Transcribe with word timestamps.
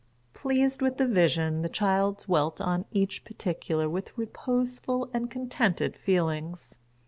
Pleased 0.33 0.81
with 0.81 0.97
the 0.97 1.05
vision, 1.05 1.61
the 1.61 1.69
child 1.69 2.17
dwelt 2.25 2.59
on 2.59 2.85
each 2.91 3.23
particular 3.23 3.87
with 3.87 4.17
reposeful 4.17 5.11
and 5.13 5.29
contented 5.29 5.95
feelings. 5.95 6.79